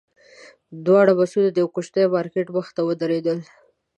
دواړه 0.85 1.13
بسونه 1.19 1.47
د 1.51 1.57
یوه 1.61 1.73
کوچني 1.75 2.03
مارکېټ 2.15 2.47
مخې 2.55 2.71
ته 2.75 2.81
ودرېدل. 2.87 3.39